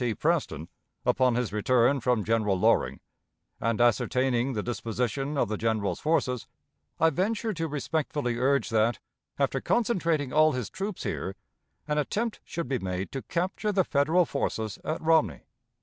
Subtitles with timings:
[0.03, 0.15] T.
[0.15, 0.67] Preston
[1.05, 3.01] upon his return from General Loring,
[3.59, 6.47] and ascertaining the disposition of the General's forces,
[6.99, 8.97] I venture to respectfully urge that,
[9.37, 11.35] after concentrating all his troops here,
[11.87, 15.43] an attempt should be made to capture the Federal forces at Romney.